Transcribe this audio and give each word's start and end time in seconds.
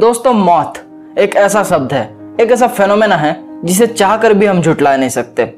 दोस्तों, 0.00 0.32
मौत 0.32 0.74
एक 1.18 1.34
ऐसा 1.36 1.62
शब्द 1.64 1.92
है, 1.92 2.16
एक 2.40 2.52
ऐसा 2.52 2.66
फेनोमेना 2.66 3.16
है 3.16 3.44
जिसे 3.64 3.86
चाह 3.86 4.16
कर 4.16 4.34
भी 4.34 4.46
हम 4.46 4.60
झुटला 4.62 4.96
नहीं 4.96 5.08
सकते। 5.08 5.54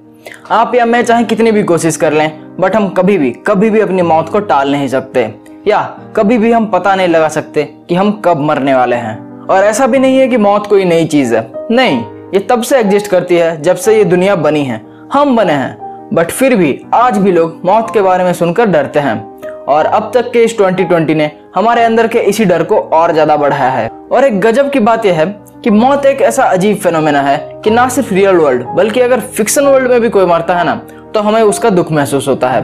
आप 0.50 0.75
या 0.75 0.87
मैं 0.87 1.04
चाहे 1.04 1.25
कितनी 1.25 1.53
भी 1.53 1.62
कोशिश 1.62 1.96
कर 1.96 2.12
लें 2.12 2.57
बट 2.61 2.77
हम 2.77 2.89
कभी 2.89 3.19
भी 3.19 3.31
कभी 3.31 3.71
भी 3.71 3.81
अपनी 3.81 4.03
मौत 4.03 4.29
को 4.29 4.41
टाल 4.41 4.73
नहीं 4.73 4.89
सकते। 4.89 5.35
या 5.67 5.83
कभी 6.17 6.39
भी 6.39 6.53
हम 6.53 6.67
पता 6.67 6.95
नहीं 6.95 7.09
लगा 7.09 7.29
सकते 7.29 7.63
कि 7.89 7.95
हम 7.95 8.23
कब 8.25 8.41
मरने 8.41 8.75
वाले 8.75 8.97
हैं। 8.97 9.47
और 9.47 9.65
ऐसा 9.65 9.87
भी 9.87 9.99
नहीं 9.99 10.19
है 10.19 10.28
कि 10.28 10.37
मौत 10.37 10.67
कोई 10.67 10.85
नई 10.85 11.04
चीज़ 11.04 11.35
है। 11.37 11.53
नहीं, 11.71 12.04
ये 12.35 12.38
तब 12.38 12.63
से 12.63 12.79
एग्जिस्ट 12.79 13.06
करती 13.06 13.37
है 13.37 13.63
जब 13.63 13.77
से 13.77 13.97
ये 13.99 14.04
दुनिया 14.04 14.37
बनी 14.37 14.65
है। 14.65 14.83
हम 15.13 15.37
बने 15.37 15.53
हैं 15.53 16.09
बट 16.12 16.30
फिर 16.30 16.56
भी 16.56 16.80
आज 16.95 17.19
भी 17.19 17.33
लोग 17.33 17.61
मौत 17.65 17.95
के 17.95 18.01
बारे 18.01 18.24
में 18.24 18.33
सुनकर 18.33 18.66
डरते 18.66 19.01
हैं। 19.01 19.31
और 19.69 19.87
अब 19.87 20.10
तक 20.15 20.30
के 20.33 20.42
इस 20.45 20.56
2020 20.59 21.15
ने 21.16 21.30
हमारे 21.55 21.83
अंदर 21.84 22.06
के 22.06 22.19
इसी 22.20 22.45
डर 22.45 22.62
को 22.62 22.77
और 22.77 23.12
ज़्यादा 23.12 23.37
बढ़ाया 23.37 23.70
है। 23.70 23.88
और 24.12 24.24
एक 24.24 24.41
गजब 24.41 24.70
की 24.70 24.80
बात 24.80 25.06
यह 25.06 25.20
है 25.20 25.27
कि 25.65 25.70
मौत 25.70 26.06
एक 26.06 26.21
ऐसा 26.23 26.45
अजीब 26.45 26.77
फेनोमेना 26.77 27.21
है 27.23 27.37
कि 27.65 27.71
ना 27.71 27.88
सिर्फ़ 27.88 28.12
रियल 28.15 28.37
वर्ल्ड 28.37 28.65
बल्कि 28.77 29.01
अगर 29.01 29.21
फिक्शन 29.21 29.66
वर्ल्ड 29.66 29.91
में 29.91 30.01
भी 30.01 30.09
कोई 30.09 30.27
मरता 30.27 30.57
है 30.57 30.65
ना 30.65 30.75
तो 31.15 31.21
हमें 31.21 31.43
उसका 31.43 31.71
दुख 31.71 31.93
महसूस 31.93 32.29
होता 32.29 32.48
है। 32.51 32.62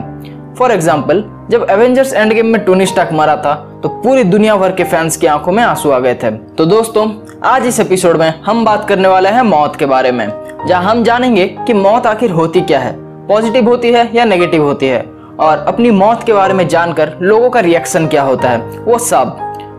फॉर 0.54 0.72
एग्ज़ाम्पल 0.72 1.22
जब 1.50 1.66
एवेंजर्स 1.70 2.12
एंड 2.12 2.32
गेम 2.32 2.46
में 2.46 2.64
टोनी 2.64 2.86
स्टार्क 2.86 3.12
मरा 3.12 3.36
था 3.36 3.54
तो 3.82 3.88
पूरी 4.02 4.24
दुनिया 4.24 4.56
भर 4.56 4.72
के 4.72 4.84
फैंस 4.84 5.16
की 5.16 5.26
आँखों 5.26 5.52
में 5.52 5.62
आँसू 5.64 5.90
आ 5.90 5.98
गए 5.98 6.14
थे। 6.14 6.30
तो 6.30 6.64
दोस्तों, 6.66 7.08
आज 7.44 7.66
इस 7.66 7.78
एपिसोड 7.80 8.16
में 8.16 8.28
हम 8.42 8.64
बात 8.64 8.88
करने 8.88 9.08
वाले 9.08 9.28
हैं 9.28 9.42
मौत 9.42 9.76
के 9.76 9.86
बारे 9.86 10.12
में, 10.12 10.28
जहाँ 10.66 10.90
हम 10.90 11.02
जानेंगे 11.04 11.46
कि 11.66 11.74
मौत 11.74 12.06
आखिर 12.06 12.30
होती 12.30 12.60
क्या 12.62 12.80
है 12.80 12.92
पॉजिटिव 13.28 13.68
होती 13.68 13.92
है 13.92 14.10
या 14.14 14.24
नेगेटिव 14.24 14.64
होती 14.64 14.86
है। 14.86 15.00
और 15.40 15.58
अपनी 15.68 15.90
मौत 15.90 16.22
के 16.26 16.32
बारे 16.32 16.54
में 16.54 16.66
जानकर 16.68 17.12
लोगों 17.22 17.50
का 17.50 17.60
रिएक्शन 17.60 18.06
क्या 18.06 18.22
होता 18.22 18.48
है? 18.48 18.58
वो 18.78 18.98
सब। 18.98 19.36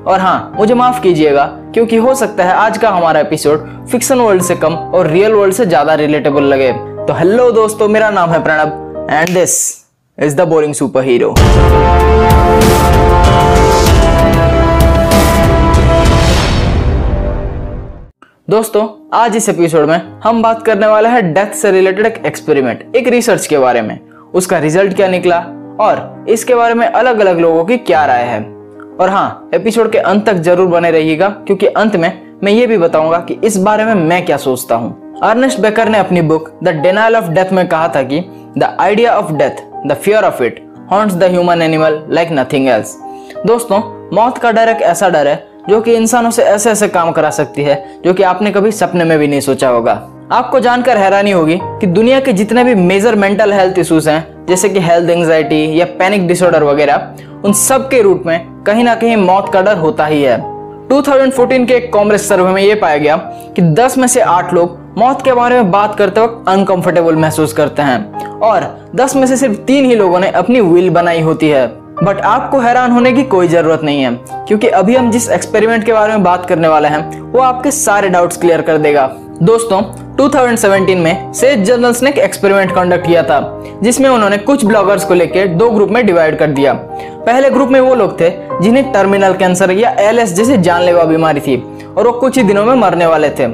और 0.08 0.20
हाँ 0.20 0.54
मुझे 0.56 0.74
माफ़ 0.74 1.02
कीजिएगा, 1.02 1.46
क्योंकि 1.74 1.96
हो 1.98 2.14
सकता 2.16 2.44
है 2.44 2.54
आज 2.54 2.78
का 2.78 2.90
हमारा 2.90 3.20
एपिसोड 3.20 3.68
फिक्शन 3.92 4.20
वर्ल्ड 4.20 4.44
से 4.44 4.56
कम 4.56 4.76
और 4.76 5.08
रियल 5.08 5.34
वर्ल्ड 5.34 5.54
से 5.54 5.66
ज़्यादा 5.66 5.94
रिलेटेबल 5.96 6.44
लगे। 6.44 6.72
तो 7.08 7.14
हेलो 7.14 7.52
दोस्तों, 7.52 7.88
मेरा 7.88 8.10
नाम 8.10 8.30
है 8.30 8.44
Pranab 8.44 9.08
and 9.12 9.30
this 9.30 9.60
is 10.18 10.36
the 10.36 10.48
boring 10.48 10.74
superhero 11.04 11.36
दोस्तों, 18.48 18.88
आज 19.14 19.36
इस 19.36 19.50
एपिसोड 19.50 19.88
में 19.88 20.20
हम 20.24 20.42
बात 20.42 20.66
करने 20.66 20.88
वाले 20.88 21.10
हैं 21.10 21.34
डेथ 21.34 21.52
से 21.54 21.72
रिलेटेड 21.72 22.06
एक 22.06 22.26
एक्सपेरिमेंट 22.26 22.96
एक 22.96 23.08
रिसर्च 23.08 23.46
के 23.48 23.58
बारे 23.58 23.82
में। 23.82 24.00
उसका 24.34 24.58
रिज़ल्ट 24.60 24.96
क्या 24.96 25.08
निकला 25.08 25.40
और 25.82 26.26
इसके 26.30 26.56
बारे 26.56 26.74
में 26.74 26.86
अलग 26.88 27.20
अलग 27.20 27.40
लोगों 27.40 27.64
की 27.66 27.78
क्या 27.80 28.06
राय 28.06 28.24
है। 28.24 28.40
और 29.00 29.10
हाँ 29.10 29.50
एपिसोड 29.54 29.92
के 29.92 29.98
अंत 29.98 30.26
तक 30.26 30.38
ज़रूर 30.38 30.68
बने 30.68 30.92
रहिएगा, 30.92 31.30
क्योंकि 31.30 31.66
अंत 31.68 31.96
में 31.96 32.40
मैं 32.44 32.52
ये 32.52 32.68
भी 32.68 32.78
बताऊँगा 32.78 33.20
कि 33.20 33.40
इस 33.44 33.58
बारे 33.58 33.86
में 33.86 33.94
मैं 33.96 34.26
क्या 34.26 34.38
सोचता 34.38 34.76
हूँ। 34.76 35.20
अर्नेस्ट 35.24 35.60
बेकर 35.60 35.90
ने 35.90 35.98
अपनी 35.98 36.22
book 36.24 36.50
the 36.64 36.70
denial 36.78 37.16
of 37.16 37.30
death 37.30 37.52
में 37.54 37.68
कहा 37.68 37.88
था 37.88 38.04
कि 38.04 38.20
the 38.58 38.76
idea 38.80 39.16
of 39.16 39.32
death, 39.34 39.64
the 39.88 39.94
fear 39.96 40.24
of 40.24 40.44
it 40.44 40.66
haunts 40.92 41.16
the 41.16 41.24
human 41.24 41.62
animal 41.62 42.02
like 42.10 42.30
nothing 42.32 42.68
else. 42.68 42.96
दोस्तों, 43.46 43.82
मौत 44.16 44.38
का 44.38 44.52
डर 44.52 44.70
एक 44.70 44.82
ऐसा 44.84 45.10
डर 45.10 45.28
है 45.28 45.48
जो 45.70 45.82
कि 45.82 45.94
इंसानों 45.96 46.30
से 46.32 46.44
ऐसे 46.44 46.70
ऐसे 46.72 46.88
काम 46.88 47.12
करा 47.12 47.30
सकती 47.32 47.64
है, 47.64 47.84
जो 48.06 48.14
कि 48.14 48.24
आपने 48.24 48.52
कभी 48.52 48.72
सपने 48.72 49.04
में 49.04 49.18
भी 49.20 49.28
नहीं 49.28 49.42
सोचा 49.42 49.70
होगा। 49.70 49.94
आपको 50.32 50.60
जानकर 50.60 50.98
हैरानी 50.98 51.32
होगी 51.32 51.58
कि 51.62 51.88
दुनिया 51.88 52.20
के 52.20 52.34
जितने 52.34 52.64
भी 52.64 52.74
मेजर 52.76 53.16
मेंटल 53.16 53.54
हेल्थ 53.54 53.78
इश्यूज़ 53.80 54.10
हैं, 54.10 54.46
जैसे 54.46 54.70
कि 54.70 54.80
हेल्थ 54.80 55.10
एंजाइटी 55.10 55.80
या 55.80 55.86
पैनिक 56.00 56.28
डिसऑर्डर 56.28 56.64
वगैरह, 56.64 57.16
उन 57.46 57.54
सब 57.54 57.88
के 57.90 58.02
रूप 58.02 58.24
में 58.26 58.64
कहीं 58.64 58.84
ना 58.84 58.94
कहीं 58.96 59.16
मौत 59.18 59.50
का 59.54 59.62
डर 59.62 59.78
होता 59.78 60.06
ही 60.06 60.22
है। 60.24 60.38
2014 60.90 61.66
के 61.66 61.74
एक 61.74 61.92
कांग्रेस 61.94 62.28
सर्वे 62.30 62.52
में 62.54 62.62
यह 62.62 62.80
पाया 62.82 62.98
गया 62.98 63.16
कि 63.56 63.62
10 63.74 63.98
में 63.98 64.08
से 64.08 64.22
8 64.22 64.54
लोग 64.54 64.78
मौत 64.98 65.22
के 65.22 65.34
बारे 65.34 65.56
में 65.56 65.72
बात 65.72 65.96
करते 65.96 66.22
वक्त 66.22 66.50
अनकंफर्टेबल 66.50 67.16
महसूस 67.16 67.54
करते 67.54 67.82
हैं 67.82 68.40
और 68.40 68.68
10 68.96 69.16
में 69.16 69.26
से 69.28 69.38
सिर्फ़ 69.38 69.56
तीन 69.62 69.86
ही 69.86 69.96
लोगों 69.96 70.20
ने 70.20 70.30
अपनी 70.32 70.62
विल 70.62 70.90
बनाई 70.90 71.22
होती 71.22 71.50
है। 71.50 71.68
बट 72.04 72.20
आपको 72.26 72.60
हैरान 72.60 72.92
होने 72.92 73.12
की 73.12 73.24
कोई 73.24 73.48
ज़रूरत 73.48 73.82
नहीं 73.84 74.02
है, 74.02 74.12
क्योंकि 74.48 74.68
अभी 74.68 74.96
हम 74.96 75.10
जिस 75.12 75.30
एक्सपेरिमेंट 75.30 75.84
के 75.86 75.94
बारे 75.94 76.14
में 76.14 76.24
बात 76.24 76.46
करने 76.46 76.68
वाले 76.68 76.88
हैं, 76.88 77.22
वो 77.22 77.40
आपके 77.40 77.72
सारे 77.72 78.10
डाउट्स 78.10 78.38
क्लियर 78.38 78.62
कर 78.62 78.78
देगा। 78.78 79.10
दोस्तों 79.44 79.82
2017 80.16 80.96
में 80.96 81.34
सेज 81.34 81.64
जर्नल्स 81.64 82.04
ने 82.04 82.10
एक 82.10 82.18
एक्सपेरिमेंट 82.18 82.72
कंडक्ट 82.76 83.06
किया 83.06 83.22
था, 83.24 83.64
जिसमें 83.84 84.10
उन्होंने 84.10 84.38
कुछ 84.38 84.66
ब्लॉगर्स 84.66 85.06
को 85.06 85.14
लेकर 85.14 85.48
दो 85.48 85.70
ग्रुप 85.70 85.90
में 85.90 86.06
डिवाइड 86.06 86.38
कर 86.40 86.48
दिया। 86.48 86.74
पहले 86.74 87.50
ग्रुप 87.50 87.70
में 87.70 87.80
वो 87.80 87.96
लोग 87.96 88.20
थे, 88.20 88.30
जिन्हें 88.62 88.92
टर्मिनल 88.92 89.34
कैंसर 89.34 89.72
या 89.72 89.90
एलएस 90.00 90.34
जैसी 90.34 90.58
जानलेवा 90.58 91.04
बीमारी 91.04 91.40
थी, 91.40 91.58
और 91.98 92.08
वो 92.08 92.12
कुछ 92.12 92.38
ही 92.38 92.44
दिनों 92.44 92.66
में 92.66 92.74
मरने 92.76 93.06
वाले 93.06 93.30
थे। 93.30 93.46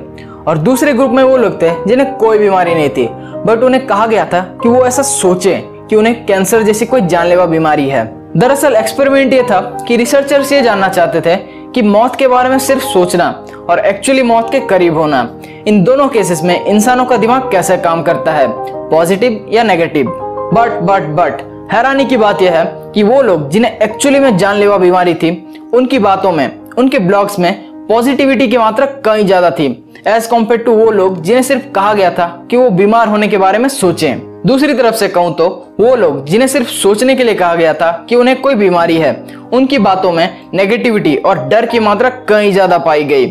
और 0.48 0.58
दूसरे 0.58 0.94
ग्रुप 0.94 1.12
में 1.12 1.24
वो 1.24 1.38
लोग 1.38 1.62
थे, 1.62 1.72
जिन्हें 1.88 2.16
कोई 2.16 2.40
बीमारी 2.40 2.76
नहीं 2.76 2.90
थी 2.90 3.08
बट 3.46 3.64
उन्हें 3.64 3.86
कहा 3.88 4.06
गया 4.08 4.26
था 4.26 4.42
कि 4.64 4.70
वो 4.70 4.86
ऐसा 4.86 5.02
सोचे 5.02 5.56
कि 5.90 5.96
उन्हें 5.96 6.26
कैंसर 6.26 6.64
जैसी 6.64 6.86
कोई 6.86 7.02
जानलेवा 7.02 7.46
बीमारी 7.46 7.90
है। 7.90 8.06
दरअसल 8.38 8.76
एक्सपेरिमेंट 8.76 9.34
ये 9.34 9.44
था 9.44 9.60
कि 9.88 9.98
रिसर्चर्स 9.98 10.52
ये 10.52 10.62
जानना 10.62 10.88
चाहते 10.88 11.22
थे 11.22 11.36
कि 11.76 11.82
मौत 11.82 12.16
के 12.16 12.28
बारे 12.28 12.50
में 12.50 12.58
सिर्फ़ 12.60 12.84
सोचना 12.84 13.30
और 13.70 13.80
एक्चुअली 13.80 14.22
मौत 14.24 14.52
के 14.52 14.60
करीब 14.60 14.98
होना। 14.98 15.20
इन 15.68 15.84
दोनों 15.84 16.08
केसेस 16.08 16.42
में 16.44 16.66
इंसानों 16.66 17.06
का 17.06 17.18
दिमाग 17.18 17.50
कैसे 17.52 17.78
काम 17.78 18.04
करता 18.04 18.32
है? 18.32 18.48
पॉजिटिव 18.90 19.50
या 19.52 19.64
नेगेटिव 19.64 20.12
बट 20.54 20.80
बट 20.82 21.08
बट 21.16 21.42
हैरानी 21.74 22.06
की 22.06 22.18
बात 22.18 22.42
यह 22.42 22.58
है 22.58 22.92
कि 22.94 23.04
वो 23.04 23.22
लोग 23.22 23.50
जिन्हें 23.50 23.78
एक्चुअली 23.80 24.20
में 24.20 24.38
जानलेवा 24.38 24.78
बीमारी 24.78 25.14
थी, 25.14 25.32
उनकी 25.74 26.00
बातों 26.00 26.32
में, 26.32 26.50
उनके 26.78 27.00
ब्लॉग्स 27.00 27.40
में 27.40 27.54
पॉजिटिविटी 27.88 28.48
की 28.48 28.58
मात्रा 28.58 28.86
कहीं 29.06 29.26
ज़्यादा 29.26 29.50
थी। 29.50 29.66
एज 30.08 30.28
कंपेयर 30.28 30.62
टू 30.62 30.74
वो 30.74 30.90
लोग 30.92 31.22
जिन्हें 31.22 31.44
सिर्फ़ 31.44 31.68
कहा 31.72 31.94
गया 31.94 32.12
था 32.12 32.28
कि 32.52 32.58
वो 32.58 32.70
बीमार 32.70 33.08
होने 33.08 33.28
के 33.28 33.38
बारे 33.38 33.58
में 33.58 33.70
सोचें। 33.70 34.35
दूसरी 34.46 34.74
तरफ़ 34.74 34.96
से 34.96 35.08
कहूँ 35.08 35.34
तो 35.36 35.46
वो 35.80 35.96
लोग 35.96 36.26
जिन्हें 36.26 36.48
सिर्फ़ 36.48 36.68
सोचने 36.70 37.16
के 37.16 37.24
लिए 37.24 37.36
कहा 37.36 37.56
गया 37.56 37.74
था 37.74 37.92
कि 38.10 38.16
उन्हें 38.16 38.40
कोई 38.42 38.56
बीमारी 38.56 38.98
है, 38.98 39.14
उनकी 39.54 39.78
बातों 39.78 40.12
में 40.12 40.50
नेगेटिविटी 40.54 41.16
और 41.18 41.40
डर 41.48 41.66
की 41.66 41.80
मात्रा 41.80 42.10
कहीं 42.30 42.52
ज़्यादा 42.54 42.78
पाई 42.78 43.04
गई। 43.04 43.26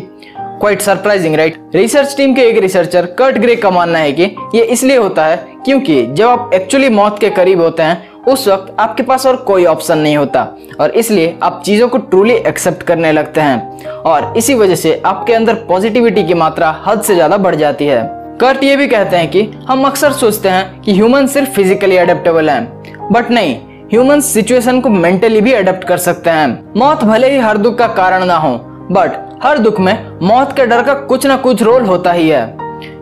Quite 0.59 0.81
surprising 0.81 1.35
right 1.35 1.75
research 1.75 2.15
team 2.17 2.33
के 2.33 2.41
एक 2.41 2.57
रिसर्चर 2.57 3.05
कर्ट 3.19 3.37
ग्रे 3.37 3.55
का 3.55 3.69
मानना 3.69 3.99
है 3.99 4.11
कि 4.11 4.23
ये 4.55 4.63
इसलिए 4.65 4.97
होता 4.97 5.25
है 5.25 5.37
क्योंकि 5.65 6.05
जब 6.07 6.27
आप 6.27 6.51
एक्चुअली 6.53 6.89
मौत 6.89 7.19
के 7.19 7.29
करीब 7.29 7.61
होते 7.61 7.83
हैं, 7.83 8.23
उस 8.23 8.47
वक्त 8.47 8.75
आपके 8.79 9.03
पास 9.03 9.25
और 9.25 9.35
कोई 9.47 9.65
ऑप्शन 9.65 9.97
नहीं 9.97 10.17
होता 10.17 10.47
और 10.79 10.91
इसलिए 10.93 11.37
आप 11.43 11.61
चीज़ों 11.65 11.89
को 11.89 11.97
ट्रूली 11.99 12.33
एक्सेप्ट 12.33 12.83
करने 12.83 13.11
लगते 13.11 13.41
हैं 13.41 13.87
और 14.03 14.33
इसी 14.37 14.55
वजह 14.55 14.75
से 14.75 15.01
आपके 15.05 15.33
अंदर 15.33 15.63
पॉजिटिविटी 15.67 16.23
की 16.23 16.33
मात्रा 16.35 16.75
हद 16.87 17.01
से 17.01 17.15
ज़्यादा 17.15 17.37
बढ़ 17.37 17.55
जाती 17.55 17.85
है। 17.85 18.03
कर्ट 18.41 18.63
ये 18.63 18.75
भी 18.75 18.87
कहते 18.87 19.17
हैं 19.17 19.29
कि 19.31 19.41
हम 19.67 19.85
अक्सर 19.85 20.11
सोचते 20.11 20.49
हैं 20.49 20.81
कि 20.81 20.93
ह्यूमन 20.93 21.27
सिर्फ़ 21.27 21.49
फिजिकली 21.49 21.97
अडेप्टेबल 21.97 22.49
हैं 22.49 23.09
बट 23.11 23.29
नहीं, 23.31 23.55
ह्यूमन 23.91 24.21
सिचुएशन 24.21 24.81
को 24.81 24.89
मेंटली 24.89 25.41
भी 25.41 25.53
अडेप्ट 25.53 25.83
कर 25.83 25.97
सकते 25.97 26.29
हैं। 26.29 26.73
मौत 26.77 27.03
भले 27.03 27.29
ही 27.31 27.37
हर 27.39 27.57
दुख 27.57 27.77
का 27.77 27.87
कारण 27.93 28.25
ना 28.25 28.37
हो 28.37 28.57
बट 28.91 29.39
हर 29.43 29.57
दुख 29.57 29.79
में 29.79 30.19
मौत 30.21 30.55
के 30.55 30.65
डर 30.65 30.83
का 30.83 30.93
कुछ 31.05 31.25
ना 31.25 31.37
कुछ 31.37 31.63
रोल 31.63 31.85
होता 31.85 32.11
ही 32.11 32.29
है। 32.29 32.43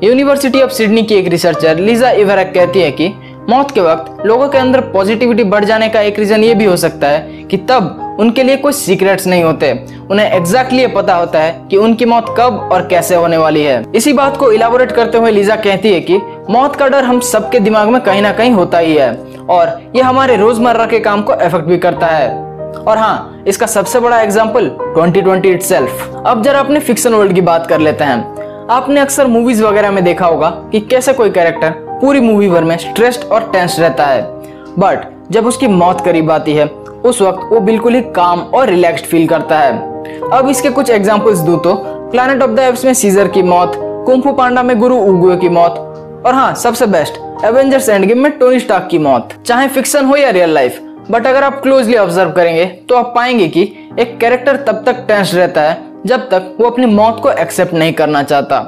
यूनिवर्सिटी 0.03 0.61
ऑफ़ 0.61 0.71
सिडनी 0.71 1.03
की 1.03 1.15
एक 1.15 1.27
रिसर्चर 1.27 1.79
लीजा 1.79 2.11
इवरक 2.11 2.51
कहती 2.55 2.81
है 2.81 2.91
कि 2.91 3.11
मौत 3.49 3.71
के 3.71 3.81
वक्त 3.81 4.25
लोगों 4.25 4.47
के 4.49 4.57
अंदर 4.57 4.81
पॉजिटिविटी 4.91 5.43
बढ़ 5.43 5.65
जाने 5.65 5.89
का 5.89 6.01
एक 6.01 6.19
रीजन 6.19 6.43
ये 6.43 6.53
भी 6.55 6.65
हो 6.65 6.77
सकता 6.77 7.07
है 7.07 7.43
कि 7.43 7.57
तब 7.69 8.02
उनके 8.19 8.43
लिए 8.43 8.55
कोई 8.57 8.73
सीक्रेट्स 8.73 9.27
नहीं 9.27 9.43
होते। 9.43 9.71
उन्हें 10.11 10.25
एग्जैक्टली 10.27 10.81
ये 10.81 10.87
पता 10.87 11.15
होता 11.15 11.39
है 11.39 11.51
कि 11.71 11.77
उनकी 11.77 12.05
मौत 12.05 12.33
कब 12.39 12.69
और 12.73 12.87
कैसे 12.87 13.15
होने 13.15 13.37
वाली 13.37 13.63
है। 13.63 13.83
इसी 13.95 14.13
बात 14.13 14.37
को 14.37 14.51
इलाबोरेट 14.51 14.91
करते 14.91 15.17
हुए 15.17 15.31
लीजा 15.31 15.55
कहती 15.55 15.93
है 15.93 15.99
कि 16.01 16.17
मौत 16.49 16.75
का 16.75 16.87
डर 16.87 17.03
हम 17.03 17.19
सबके 17.23 17.59
दिमाग 17.59 17.89
में 17.89 18.01
कहीं 18.01 18.21
ना 18.21 18.31
कहीं 18.31 18.51
होता 18.51 18.77
ही 18.77 18.95
है 18.95 19.13
और 19.49 19.79
ये 19.95 20.01
हमारे 20.01 20.35
रोज़मर्रा 20.35 20.85
के 20.85 20.99
काम 20.99 21.21
को 21.21 21.33
इफ़ेक्ट 21.35 21.65
भी 21.65 21.77
करता 21.77 22.07
है। 22.07 22.31
और 22.77 22.97
हाँ 22.97 23.43
इसका 23.47 23.65
सबसे 23.65 23.99
बड़ा 23.99 24.21
एग्ज़ाम्पल 24.21 24.69
2020 24.95 25.45
इटसेल्फ 25.45 26.23
अब 26.25 26.41
जरा 26.43 26.59
अपने 26.59 26.79
फिक्शन 26.79 27.13
वर्ल्ड 27.13 27.33
की 27.35 27.41
बात 27.41 27.67
कर 27.67 27.79
लेते 27.79 28.03
हैं। 28.03 28.67
आपने 28.71 29.01
अक्सर 29.01 29.27
मूवीज़ 29.27 29.63
वगैरह 29.63 29.91
में 29.91 30.03
देखा 30.03 30.25
होगा 30.25 30.49
कि 30.71 30.79
कैसे 30.81 31.13
कोई 31.13 31.29
कैरेक्टर 31.29 31.69
पूरी 32.01 32.19
मूवी 32.19 32.49
भर 32.49 32.63
में 32.63 32.75
स्ट्रेस्ड 32.77 33.23
और 33.23 33.49
टेंस 33.51 33.79
रहता 33.79 34.05
है। 34.05 34.21
बट 34.79 35.11
जब 35.31 35.45
उसकी 35.47 35.67
मौत 35.67 36.01
करीब 36.01 36.31
आती 36.31 36.53
है 36.53 36.65
उस 37.05 37.21
वक्त 37.21 37.47
वो 37.51 37.59
बिल्कुल 37.61 37.95
ही 37.95 38.01
काम 38.15 38.39
और 38.39 38.69
रिलैक्स्ड 38.69 39.05
फील 39.05 39.27
करता 39.27 39.59
है। 39.59 39.71
अब 40.33 40.49
इसके 40.49 40.69
कुछ 40.69 40.89
एग्जांपल्स 40.89 41.39
दूँ 41.39 41.59
तो 41.59 41.75
प्लैनेट 42.11 42.41
ऑफ़ 42.43 42.51
द 42.51 42.59
एप्स 42.59 42.85
में 42.85 42.93
सीजर 42.93 43.27
की 43.27 43.41
मौत 43.43 43.73
कुंफू 44.05 44.31
पांडा 44.33 44.63
में 44.63 44.77
गुरु 44.79 44.97
उगुए 44.97 45.35
की 45.37 45.49
मौत, 45.49 45.75
और 46.25 46.33
हाँ 46.33 46.53
सबसे 46.55 46.85
बेस्ट 46.87 47.19
एवेंजर्स 47.45 47.89
एंड 47.89 48.05
गेम 48.05 48.19
में 48.19 48.31
टोनी 48.31 48.59
स्टार्क 48.59 48.87
की 48.91 48.97
मौत, 48.99 49.29
चाहे 49.45 49.67
फिक्शन 49.69 50.05
हो 50.05 50.15
या 50.15 50.29
रियल 50.29 50.53
लाइफ 50.53 50.79
बट 51.11 51.25
अगर 51.27 51.43
आप 51.43 51.61
क्लोजली 51.61 51.95
ऑब्ज़र्व 51.97 52.31
करेंगे 52.31 52.65
तो 52.89 52.95
आप 52.95 53.11
पाएँगे 53.15 53.47
कि 53.47 53.61
एक 53.99 54.17
कैरेक्टर 54.19 54.55
तब 54.57 54.83
तक 54.85 55.03
टेंस 55.07 55.33
रहता 55.33 55.61
है, 55.61 55.77
जब 56.05 56.29
तक 56.29 56.55
वो 56.59 56.69
अपनी 56.69 56.85
मौत 56.85 57.19
को 57.23 57.31
एक्सेप्ट 57.31 57.73
नहीं 57.73 57.93
करना 57.93 58.23
चाहता। 58.23 58.59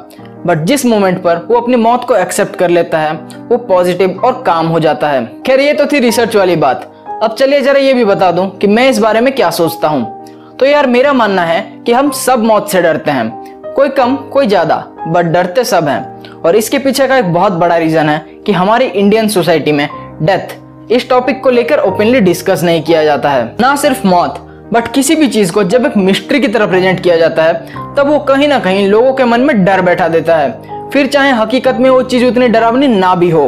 बट 0.46 0.64
जिस 0.66 0.86
मोमेंट 0.86 1.22
पर 1.24 1.38
वो 1.48 1.60
अपनी 1.60 1.76
मौत 1.78 2.04
को 2.04 2.16
एक्सेप्ट 2.16 2.56
कर 2.56 2.70
लेता 2.70 2.98
है, 2.98 3.14
वो 3.48 3.58
पॉजिटिव 3.60 4.20
और 4.20 4.42
काम 4.46 4.68
हो 4.68 4.80
जाता 4.80 5.08
है। 5.10 5.26
खैर, 5.46 5.60
ये 5.60 5.74
तो 5.74 5.86
थी 5.86 6.00
रिसर्च 6.00 6.36
वाली 6.36 6.56
बात। 6.58 6.92
अब 7.26 7.34
चलिए 7.34 7.62
जरा 7.62 7.80
ये 7.80 7.94
भी 7.94 8.04
बता 8.06 8.30
दूँ 8.32 8.46
कि 8.58 8.68
मैं 8.68 8.90
इस 8.90 8.98
बारे 9.00 9.22
में 9.22 9.34
क्या 9.36 9.50
सोचता 9.50 9.88
हूँ। 9.88 10.56
तो 10.56 10.66
यार 10.66 10.88
मेरा 10.88 11.14
मानना 11.14 11.42
है 11.42 11.62
कि 11.86 11.92
हम 11.92 12.12
सब 12.12 12.44
मौत 12.44 12.70
से 12.72 12.82
डरते 12.82 13.12
हैं। 13.12 13.74
कोई 13.76 13.90
कम, 13.90 14.16
कोई 14.16 14.48
ज़्यादा 14.48 14.76
बट 15.08 15.26
डरते 15.26 15.64
सब 15.64 15.88
हैं। 15.88 16.42
और 16.42 16.56
इसके 16.56 16.80
पीछे 16.80 17.08
का 17.08 17.18
एक 17.18 17.32
बहुत 17.34 17.54
बड़ा 17.54 17.78
रीजन 17.78 18.10
है 18.10 18.18
कि 18.46 18.52
हमारी 18.52 18.86
इंडियन 18.86 19.28
सोसाइटी 19.28 19.72
में 19.72 19.88
डेथ 20.22 20.56
इस 20.92 21.10
टॉपिक 21.10 21.42
को 21.44 21.50
लेकर 21.50 21.80
ओपनली 21.80 22.20
डिस्कस 22.20 22.64
नहीं 22.64 22.84
किया 22.84 23.04
जाता 23.04 23.30
है। 23.30 23.46
ना 23.62 23.76
सिर्फ़ 23.76 24.06
मौत 24.08 24.38
बट 24.74 24.88
किसी 24.88 25.16
भी 25.16 25.28
चीज़ 25.28 25.54
को 25.54 25.64
जब 25.64 25.86
एक 25.86 25.98
मिस्ट्री 25.98 26.40
की 26.40 26.48
तरह 26.48 26.68
प्रेजेंट 26.68 27.00
किया 27.00 27.16
जाता 27.18 27.44
है, 27.44 27.54
तब 27.96 28.08
वो 28.08 28.20
कहीं 28.20 28.48
ना 28.48 28.60
कहीं 28.60 28.88
लोगों 28.88 29.14
के 29.14 29.24
मन 29.24 29.42
में 29.42 29.64
डर 29.66 29.82
बैठा 29.82 30.08
देता 30.08 30.36
है। 30.38 30.90
फिर 30.90 31.08
चाहे 31.08 31.32
हकीकत 31.32 31.78
में 31.80 31.90
वो 31.90 32.02
चीज़ 32.04 32.26
उतनी 32.26 32.48
डरावनी 32.48 32.88
ना 32.88 33.16
भी 33.16 33.30
हो। 33.30 33.48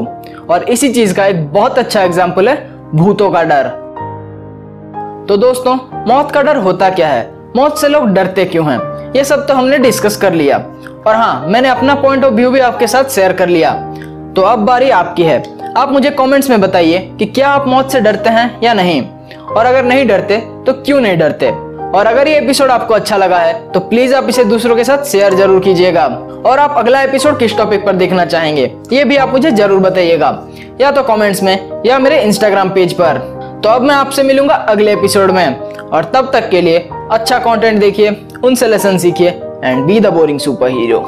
और 0.50 0.64
इसी 0.64 0.90
चीज़ 0.94 1.14
का 1.16 1.26
एक 1.26 1.46
बहुत 1.46 1.78
अच्छा 1.80 2.02
एग्ज़ाम्पल 2.02 2.50
है 2.50 2.77
भूतों 2.96 3.32
का 3.32 3.44
डर। 3.44 3.64
तो 5.30 5.38
दोस्तों, 5.38 5.76
मौत 6.08 6.32
का 6.32 6.42
डर 6.42 6.58
होता 6.58 6.90
क्या 6.90 7.08
है? 7.08 7.34
मौत 7.56 7.78
से 7.78 7.88
लोग 7.88 8.08
डरते 8.08 8.46
क्यों 8.46 8.72
हैं? 8.72 8.80
ये 9.16 9.24
सब 9.24 9.48
तो 9.48 9.54
हमने 9.54 9.78
डिस्कस 9.78 10.18
कर 10.18 10.34
लिया। 10.34 10.58
और 11.08 11.16
हाँ 11.16 11.48
मैंने 11.48 11.70
अपना 11.70 11.96
पॉइंट 11.96 12.26
ऑफ़ 12.26 12.34
व्यू 12.34 12.52
भी 12.52 12.60
आपके 12.60 12.88
साथ 12.88 13.04
शेयर 13.04 13.34
कर 13.34 13.50
लिया। 13.50 13.74
तो 14.36 14.42
अब 14.42 14.60
बारी 14.60 14.90
आपकी 14.90 15.24
है। 15.24 15.58
आप 15.78 15.92
मुझे 15.92 16.10
कमेंट्स 16.10 16.50
में 16.50 16.62
बताइए 16.62 17.16
कि 17.20 17.26
क्या 17.26 17.50
आप 17.50 17.68
मौत 17.68 17.92
से 17.92 18.02
डरते 18.02 18.30
हैं 18.30 18.60
या 18.64 18.74
नहीं? 18.74 19.10
और 19.56 19.66
अगर 19.66 19.84
नहीं 19.84 20.08
डरते 20.08 20.38
तो 20.38 20.74
क्यों 20.74 21.02
नहीं 21.02 21.18
डरते? 21.18 21.67
और 21.96 22.06
अगर 22.06 22.28
ये 22.28 22.38
एपिसोड 22.38 22.72
आपको 22.72 22.94
अच्छा 22.94 23.18
लगा 23.18 23.38
है 23.38 23.54
तो 23.72 23.80
प्लीज़ 23.80 24.14
आप 24.16 24.30
इसे 24.30 24.44
दूसरों 24.46 24.76
के 24.76 24.84
साथ 24.84 25.04
शेयर 25.06 25.34
ज़रूर 25.34 25.60
कीजिएगा। 25.64 26.06
और 26.46 26.60
आप 26.60 26.76
अगला 26.78 27.02
एपिसोड 27.02 27.38
किस 27.40 27.56
टॉपिक 27.58 27.86
पर 27.86 27.96
देखना 27.96 28.26
चाहेंगे, 28.26 28.72
ये 28.94 29.04
भी 29.04 29.18
आप 29.18 29.30
मुझे 29.30 29.52
ज़रूर 29.52 29.80
बताइएगा। 29.80 30.30
या 30.82 30.92
तो 30.92 31.04
कमेंट्स 31.04 31.44
में, 31.44 31.82
या 31.86 32.00
मेरे 32.00 32.22
इंस्टाग्राम 32.22 32.70
पेज 32.70 32.94
पर। 32.94 33.18
तो 33.64 33.70
अब 33.70 33.82
मैं 33.82 33.96
आपसे 33.96 34.24
मिलूँगा 34.24 34.56
अगले 34.56 34.94
एपिसोड 34.94 35.32
में। 35.32 35.60
और 35.80 36.12
तब 36.16 36.32
तक 36.34 36.50
के 36.50 36.62
लिए 36.62 36.88
अच्छा 37.12 37.38
कंटेंट 37.40 37.80
देखिए, 37.80 38.16
उनसे 38.44 38.68
लेसन 38.68 38.98
सीखिए 38.98 39.30
and 39.64 39.86
be 39.86 40.00
the 40.00 40.08
boring 40.08 40.40
superhero 40.70 41.00